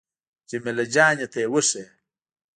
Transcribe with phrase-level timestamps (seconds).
[0.49, 1.85] جمیله جانې ته يې وښيه.